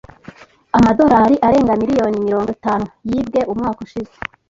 [0.77, 4.13] Amadolari arenga miliyoni mirongo itanu yibwe umwaka ushize.